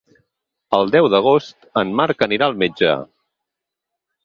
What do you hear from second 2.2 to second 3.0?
anirà al metge.